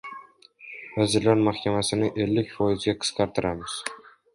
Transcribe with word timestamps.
Vazirlar 1.01 1.39
Mahkamasini 1.49 2.11
ellik 2.27 2.53
foizga 2.59 3.01
qisqartiramiz. 3.05 3.83